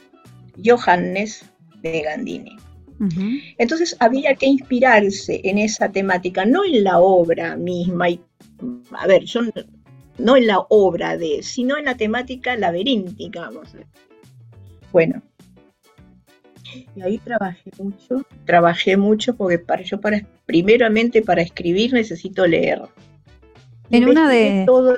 [0.64, 1.46] Johannes
[1.82, 2.58] de Gandini.
[3.60, 8.20] Entonces había que inspirarse en esa temática, no en la obra misma, y,
[8.92, 9.42] a ver, yo
[10.18, 13.76] no en la obra de, sino en la temática laberíntica, vamos.
[14.92, 15.22] Bueno,
[16.96, 22.82] y ahí trabajé mucho, trabajé mucho porque para yo para primeramente para escribir necesito leer.
[23.90, 24.98] En una de todo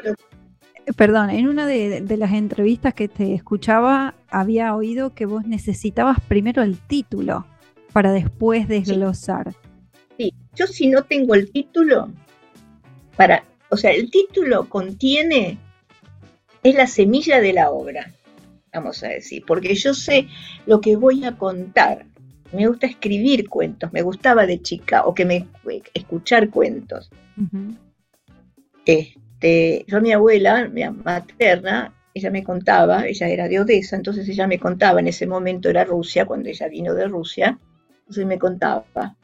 [0.95, 6.63] perdón, en una de, las entrevistas que te escuchaba había oído que vos necesitabas primero
[6.63, 7.45] el título
[7.93, 9.53] para después desglosar.
[10.17, 10.33] Sí.
[10.55, 12.11] yo si no tengo el título,
[13.15, 15.57] para, o sea, el título contiene,
[16.63, 18.11] es la semilla de la obra,
[18.73, 20.27] vamos a decir, porque yo sé
[20.65, 22.05] lo que voy a contar.
[22.51, 25.47] Me gusta escribir cuentos, me gustaba de chica, o que me
[25.93, 27.09] escuchar cuentos.
[28.85, 34.47] Este, yo mi abuela, mi materna, ella me contaba, ella era de Odessa, entonces ella
[34.47, 37.59] me contaba, en ese momento era Rusia, cuando ella vino de Rusia,
[37.99, 39.15] entonces me contaba,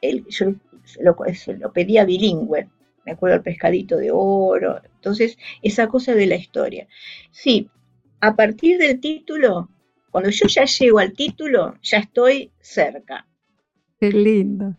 [0.00, 0.52] él, yo
[1.00, 1.16] lo,
[1.58, 2.68] lo pedía bilingüe,
[3.06, 6.88] me acuerdo el pescadito de oro, entonces esa cosa de la historia.
[7.30, 7.70] Sí,
[8.20, 9.68] a partir del título,
[10.10, 13.26] cuando yo ya llego al título, ya estoy cerca.
[13.98, 14.76] Qué lindo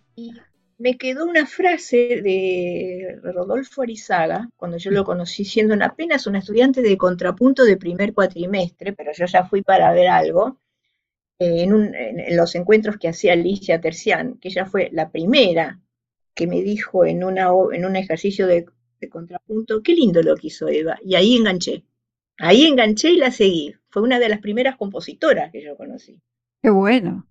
[0.78, 6.82] me quedó una frase de Rodolfo Arizaga, cuando yo lo conocí siendo apenas un estudiante
[6.82, 10.60] de contrapunto de primer cuatrimestre, pero yo ya fui para ver algo,
[11.40, 15.80] eh, en, los encuentros que hacía Alicia Tercián, que ella fue la primera
[16.34, 18.66] que me dijo en, una, en un ejercicio de,
[19.00, 21.86] de contrapunto, qué lindo lo que hizo Eva, y ahí enganché.
[22.38, 23.76] Ahí enganché y la seguí.
[23.90, 26.20] Fue una de las primeras compositoras que yo conocí.
[26.62, 27.28] Qué bueno.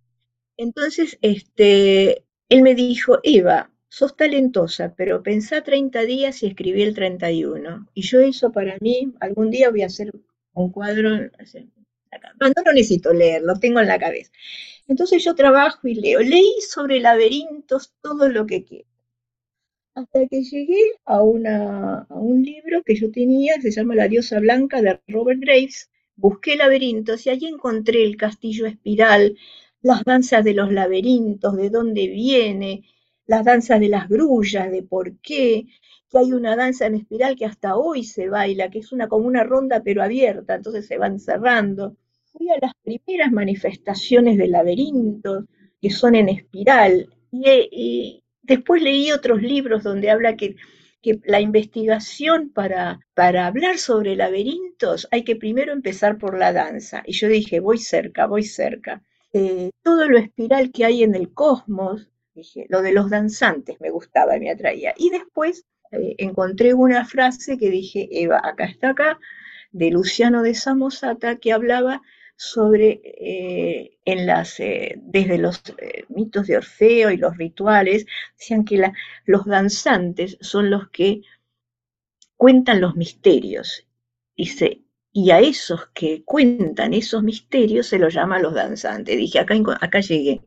[0.56, 6.94] Entonces, este, él me dijo, Eva, sos talentosa, pero pensá 30 días y escribí el
[6.94, 7.88] 31.
[7.94, 10.12] Y yo eso para mí, algún día voy a hacer
[10.52, 14.30] un cuadro, no, no lo necesito leer, lo tengo en la cabeza.
[14.86, 16.20] Entonces yo trabajo y leo.
[16.20, 18.88] Leí sobre laberintos todo lo que quiero.
[19.95, 24.40] Hasta que llegué a, una, un libro que yo tenía, que se llama La diosa
[24.40, 25.90] blanca de Robert Graves.
[26.16, 29.36] Busqué laberintos y allí encontré el castillo espiral,
[29.82, 32.84] las danzas de los laberintos, de dónde viene,
[33.26, 35.66] las danzas de las grullas, de por qué,
[36.11, 39.26] que hay una danza en espiral que hasta hoy se baila, que es una como
[39.26, 41.97] una ronda pero abierta, entonces se van cerrando.
[42.32, 45.45] Fui a las primeras manifestaciones de laberintos
[45.80, 50.57] que son en espiral y, después leí otros libros donde habla que,
[51.24, 57.03] la investigación para, para hablar sobre laberintos hay que primero empezar por la danza.
[57.05, 59.03] Y yo dije, voy cerca, voy cerca.
[59.34, 63.90] Eh, todo lo espiral que hay en el cosmos, dije, lo de los danzantes me
[63.90, 64.95] gustaba, me atraía.
[64.97, 69.18] Y después eh, encontré una frase que dije, Eva, acá está acá,
[69.72, 72.01] de Luciano de Samosata que hablaba
[72.37, 78.07] sobre eh, en las, desde los eh, mitos de Orfeo y los rituales,
[78.39, 78.93] decían que
[79.24, 81.22] los danzantes son los que
[82.37, 83.87] cuentan los misterios.
[84.37, 89.16] Y a esos que cuentan esos misterios se los llama los danzantes.
[89.16, 90.43] Dije, acá, acá llegué.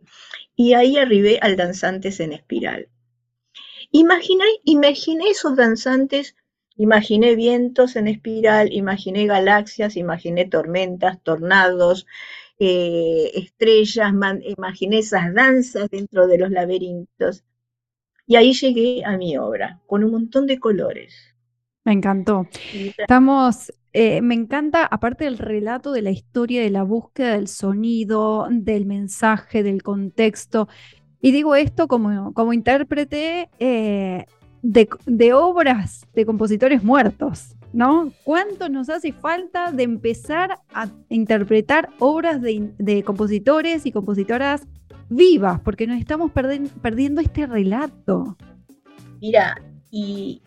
[0.56, 2.90] Y ahí arribé al danzantes en espiral.
[3.92, 6.36] Imaginé, imaginé esos danzantes
[6.78, 12.06] Imaginé vientos en espiral, imaginé galaxias, imaginé tormentas, tornados,
[12.60, 14.14] eh, estrellas,
[14.44, 17.44] imaginé esas danzas dentro de los laberintos.
[18.28, 21.16] Y ahí llegué a mi obra, con un montón de colores.
[21.86, 22.48] Me encantó.
[22.98, 28.48] Estamos, eh, me encanta, aparte del relato de la historia, de la búsqueda del sonido,
[28.52, 30.68] del mensaje, del contexto.
[31.22, 34.26] Y digo esto como, como intérprete, eh,
[34.68, 38.11] de, obras de compositores muertos, ¿no?
[38.24, 44.68] ¿Cuánto nos hace falta de empezar a interpretar obras de, compositores y compositoras
[45.09, 45.61] vivas?
[45.61, 48.38] Porque nos estamos perdiendo este relato.
[49.22, 50.41] Mira, y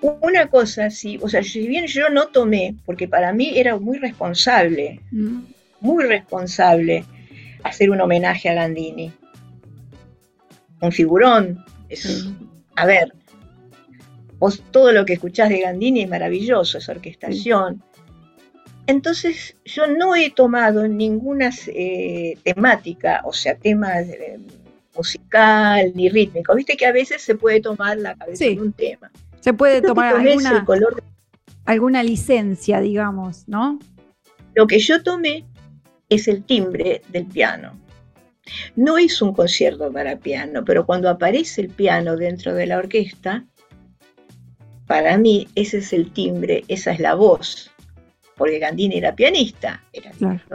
[0.00, 3.98] una cosa, sí, o sea, si bien yo no tomé, porque para mí era muy
[3.98, 5.38] responsable, mm.
[5.80, 7.04] muy responsable
[7.62, 9.12] hacer un homenaje a Gandini.
[10.80, 12.28] Un figurón, es,
[12.76, 13.12] a ver,
[14.38, 17.82] Vos todo lo que escuchás de Gandini es maravilloso, esa orquestación.
[18.86, 24.38] Entonces yo no he tomado ninguna eh, temática, o sea, tema eh,
[24.96, 26.54] musical ni rítmico.
[26.54, 29.10] Viste que a veces se puede tomar la cabeza de un tema.
[29.40, 30.64] Se puede tomar alguna,
[31.64, 33.78] alguna licencia, digamos, ¿no?
[34.54, 35.44] Lo que yo tomé
[36.08, 37.78] es el timbre del piano.
[38.76, 43.44] No es un concierto para piano, pero cuando aparece el piano dentro de la orquesta,
[44.88, 47.70] para mí ese es el timbre, esa es la voz,
[48.36, 50.10] porque Gandini era pianista, era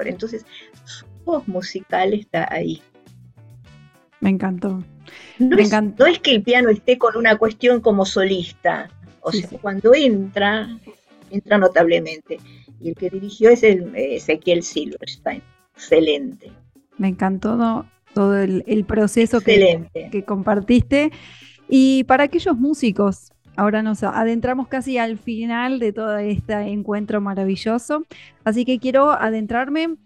[0.05, 0.45] entonces
[0.84, 2.81] su voz musical está ahí.
[4.19, 4.84] Me encantó.
[5.38, 8.89] No, es, que el piano esté con una cuestión como solista,
[9.21, 10.67] o sea, cuando entra,
[11.29, 12.39] entra notablemente.
[12.81, 15.43] Y el que dirigió es el Ezequiel Silverstein,
[15.75, 16.51] excelente.
[16.97, 21.11] Me encantó todo, el, proceso que, que compartiste.
[21.69, 28.04] Y para aquellos músicos Ahora nos adentramos casi al final de todo este encuentro maravilloso,
[28.43, 29.97] así que quiero adentrarme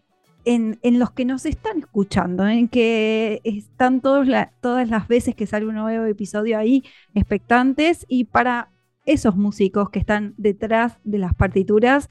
[0.43, 4.27] en, los que nos están escuchando, en que están todas
[4.89, 6.83] las veces que sale un nuevo episodio ahí
[7.13, 8.71] expectantes y para
[9.05, 12.09] esos músicos que están detrás de las partituras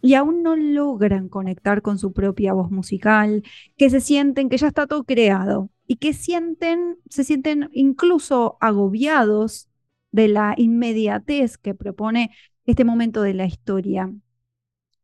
[0.00, 3.42] y aún no logran conectar con su propia voz musical,
[3.78, 9.68] que se sienten que ya está todo creado y que sienten, se sienten incluso agobiados
[10.14, 12.30] de la inmediatez que propone
[12.66, 14.12] este momento de la historia.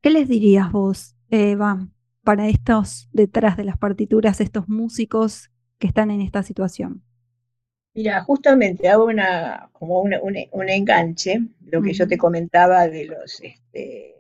[0.01, 1.89] ¿Qué les dirías vos, Eva,
[2.23, 5.51] para estos detrás de las partituras, estos músicos
[5.81, 7.03] que están en esta situación?
[7.93, 14.15] Mira, justamente hago una, como un enganche, lo que yo te comentaba de los, este,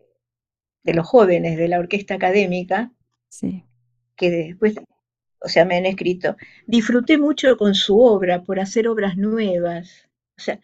[0.82, 2.91] de los jóvenes de la orquesta académica,
[3.28, 3.62] sí.
[4.16, 4.74] que después,
[5.41, 6.36] o sea, me han escrito,
[6.66, 10.09] disfruté mucho con su obra por hacer obras nuevas.
[10.36, 10.59] O sea,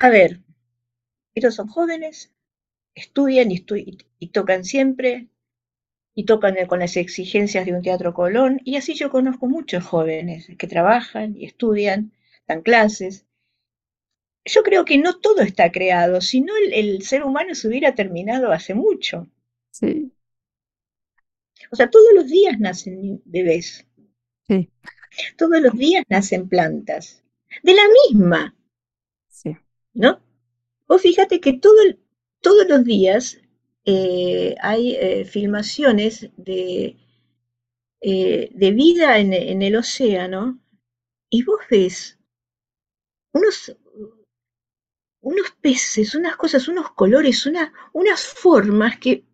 [0.00, 0.40] a ver,
[1.34, 2.32] ellos son jóvenes,
[2.94, 3.64] estudian y,
[4.18, 5.28] y, tocan siempre,
[6.14, 10.48] y tocan con las exigencias de un teatro Colón, y así yo conozco muchos jóvenes
[10.58, 12.12] que trabajan y estudian,
[12.48, 13.26] dan clases.
[14.46, 18.52] Yo creo que no todo está creado, sino el, el ser humano se hubiera terminado
[18.52, 19.28] hace mucho.
[19.70, 20.10] Sí.
[21.70, 23.86] O sea, todos los días nacen bebés.
[24.48, 24.70] Sí.
[25.36, 27.22] Todos los días nacen plantas.
[27.62, 28.54] De la misma.
[29.94, 30.20] ¿No?
[30.86, 31.76] Vos fíjate que todo
[32.40, 33.38] todos los días
[33.84, 36.96] eh, hay eh, filmaciones de,
[38.00, 40.60] eh, de vida en, el océano
[41.28, 42.18] y vos ves
[43.32, 43.76] unos,
[45.20, 47.46] unos peces, unas cosas, unos colores,
[47.92, 49.24] unas formas que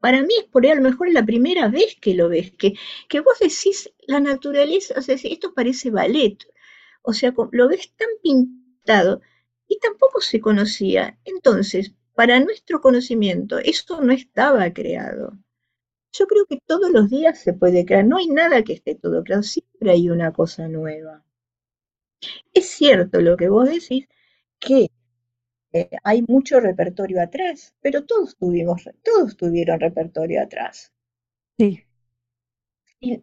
[0.00, 2.74] para mí es por ahí a lo mejor la primera vez que lo ves, que,
[3.08, 6.38] que vos decís la naturaleza, o sea, esto parece ballet,
[7.02, 9.20] o sea, lo ves tan pintado
[9.68, 11.18] y tampoco se conocía.
[11.24, 15.38] Entonces, para nuestro conocimiento, eso no estaba creado.
[16.12, 19.22] Yo creo que todos los días se puede crear, no hay nada que esté todo
[19.24, 21.24] creado, siempre hay una cosa nueva.
[22.54, 24.08] Es cierto lo que vos decís,
[24.58, 24.90] que
[25.72, 30.92] eh, hay mucho repertorio atrás, pero todos tuvimos, todos tuvieron repertorio atrás.
[31.58, 31.84] Sí.
[33.00, 33.22] Y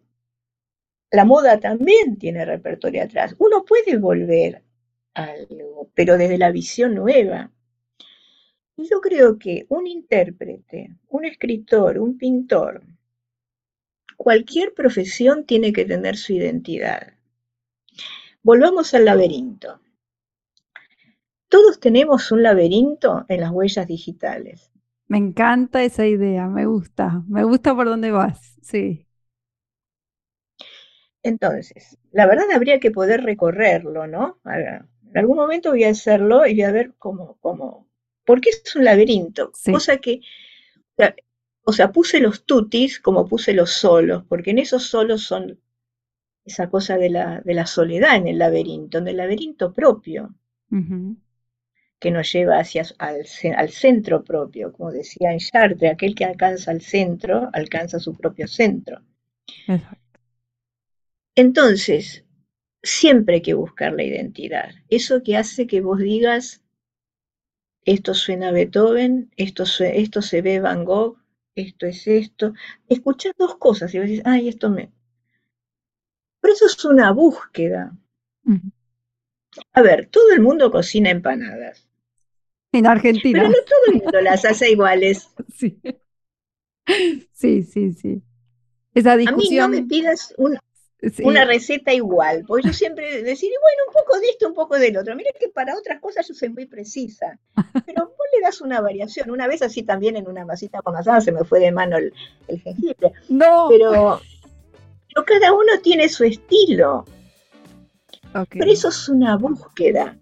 [1.10, 3.36] la moda también tiene repertorio atrás.
[3.38, 4.63] Uno puede volver
[5.14, 7.50] algo, pero desde la visión nueva.
[8.76, 12.82] Y yo creo que un intérprete, un escritor, un pintor,
[14.16, 17.14] cualquier profesión tiene que tener su identidad.
[18.42, 19.80] Volvamos al laberinto.
[21.48, 24.72] Todos tenemos un laberinto en las huellas digitales.
[25.06, 29.06] Me encanta esa idea, me gusta, me gusta por dónde vas, sí.
[31.22, 34.38] Entonces, la verdad habría que poder recorrerlo, ¿no?
[35.14, 37.88] En algún momento voy a hacerlo y voy a ver cómo, cómo,
[38.26, 40.20] porque es un laberinto, cosa que,
[41.62, 45.60] o sea, puse los tutis como puse los solos, porque en esos solos son
[46.44, 50.34] esa cosa de la, de la soledad en el laberinto, en el laberinto propio.
[52.00, 53.24] Que nos lleva hacia al,
[53.56, 58.48] al, centro propio, como decía en Chartres, aquel que alcanza el centro, alcanza su propio
[58.48, 59.00] centro.
[61.36, 62.23] Entonces,
[62.84, 64.70] siempre hay que buscar la identidad.
[64.88, 66.62] Eso que hace que vos digas,
[67.84, 71.16] esto suena a Beethoven, esto, esto se ve Van Gogh,
[71.54, 72.52] esto es esto.
[72.88, 74.92] Escuchás dos cosas y vos dices, ay, esto me...
[76.40, 77.96] Pero eso es una búsqueda.
[79.72, 81.88] A ver, todo el mundo cocina empanadas.
[82.70, 83.40] En Argentina.
[83.40, 85.30] Pero no todo el mundo las hace iguales.
[85.56, 85.80] Sí.
[87.32, 88.22] Sí, sí, sí.
[88.92, 89.64] Esa discusión.
[89.64, 90.34] A mí no me pidas
[91.22, 94.96] una receta igual, porque yo siempre decir, bueno, un poco de esto, un poco del
[94.96, 95.14] otro.
[95.16, 97.38] Mira que para otras cosas yo soy muy precisa,
[97.86, 99.30] pero vos le das una variación.
[99.30, 102.12] Una vez así también en una masita con manzana se me fue de mano el,
[102.60, 103.12] jengibre.
[103.28, 103.68] No.
[103.68, 104.20] Pero,
[105.26, 107.04] cada uno tiene su estilo.
[108.50, 110.18] Pero eso es una búsqueda.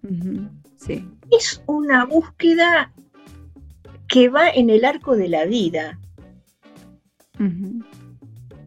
[0.75, 1.07] Sí
[1.37, 2.91] es una búsqueda
[4.07, 5.99] que va en el arco de la vida.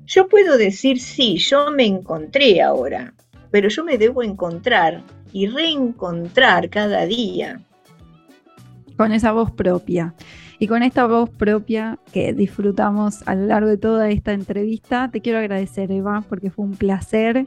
[0.07, 3.13] Yo puedo decir, sí, yo me encontré ahora,
[3.51, 5.03] pero yo me debo encontrar
[5.33, 7.61] y reencontrar cada día.
[8.97, 10.15] Con esa voz propia.
[10.59, 15.21] Y con esta voz propia que disfrutamos a lo largo de toda esta entrevista, te
[15.21, 17.47] quiero agradecer, Eva, porque fue un placer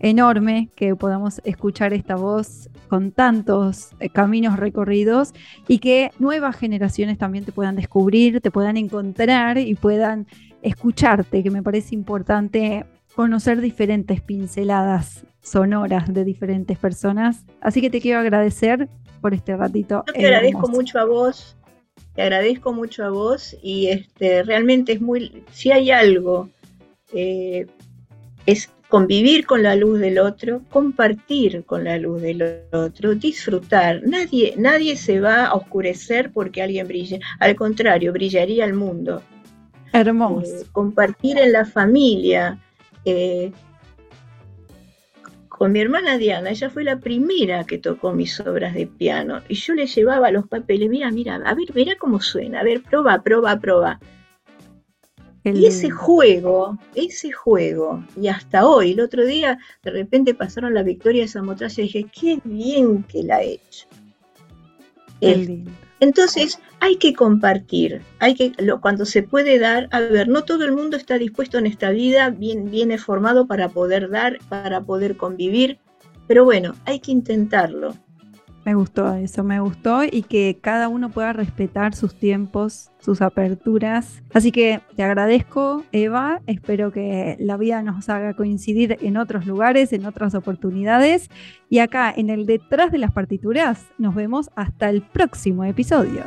[0.00, 5.32] enorme que podamos escuchar esta voz con tantos eh, caminos recorridos
[5.68, 10.26] y que nuevas generaciones también te puedan descubrir, te puedan encontrar y puedan
[10.62, 12.84] escucharte, que me parece importante
[13.14, 17.44] conocer diferentes pinceladas sonoras de diferentes personas.
[17.60, 18.88] Así que te quiero agradecer
[19.20, 20.04] por este ratito.
[20.12, 21.56] te agradezco mucho a vos,
[22.14, 26.48] te agradezco mucho a vos y este realmente es muy, si hay algo,
[27.12, 27.66] eh,
[28.46, 34.02] es convivir con la luz del otro, compartir con la luz del otro, disfrutar.
[34.04, 37.20] Nadie, nadie se va a oscurecer porque alguien brille.
[37.38, 39.22] Al contrario, brillaría el mundo.
[39.92, 40.46] Hermoso.
[40.46, 42.58] Eh, compartir en la familia.
[43.04, 43.52] Eh,
[45.48, 49.56] con mi hermana Diana, ella fue la primera que tocó mis obras de piano y
[49.56, 53.22] yo le llevaba los papeles, mira, mira, a ver, verá cómo suena, a ver, proba,
[53.22, 54.00] proba, proba.
[55.44, 60.82] Y ese juego, ese juego, y hasta hoy, el otro día, de repente pasaron la
[60.82, 63.86] victoria de Samotracia y dije, qué bien que la he hecho.
[66.00, 70.72] Entonces, hay que compartir, hay que, cuando se puede dar, a ver, no todo el
[70.72, 75.78] mundo está dispuesto en esta vida, bien, viene formado para poder dar, para poder convivir,
[76.26, 77.94] pero bueno, hay que intentarlo.
[78.64, 84.22] Me gustó eso, me gustó y que cada uno pueda respetar sus tiempos, sus aperturas.
[84.34, 86.42] Así que te agradezco, Eva.
[86.46, 91.30] Espero que la vida nos haga coincidir en otros lugares, en otras oportunidades.
[91.70, 96.24] Y acá en el detrás de las partituras nos vemos hasta el próximo episodio.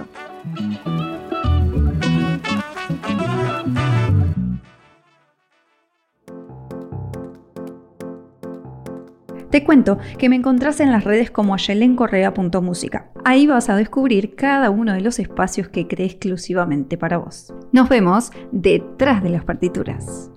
[9.54, 13.12] Te cuento que me encontrás en las redes como ayelencorrea.música.
[13.24, 17.54] Ahí vas a descubrir cada uno de los espacios que creé exclusivamente para vos.
[17.72, 20.33] Nos vemos detrás de las partituras.